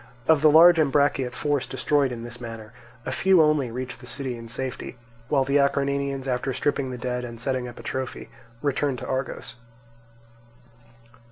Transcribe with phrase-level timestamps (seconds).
[0.27, 2.73] Of the large Ambraciot force destroyed in this manner,
[3.05, 4.97] a few only reached the city in safety;
[5.29, 8.27] while the Acarnanians, after stripping the dead and setting up a trophy,
[8.63, 9.57] returned to Argos.